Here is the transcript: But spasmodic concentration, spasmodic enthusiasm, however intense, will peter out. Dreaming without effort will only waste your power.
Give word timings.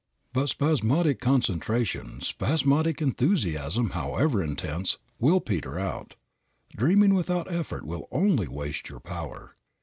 But 0.33 0.49
spasmodic 0.49 1.19
concentration, 1.19 2.21
spasmodic 2.21 3.03
enthusiasm, 3.03 3.91
however 3.91 4.41
intense, 4.41 4.97
will 5.19 5.39
peter 5.39 5.77
out. 5.79 6.15
Dreaming 6.75 7.13
without 7.13 7.53
effort 7.53 7.85
will 7.85 8.07
only 8.11 8.47
waste 8.47 8.89
your 8.89 8.99
power. 8.99 9.55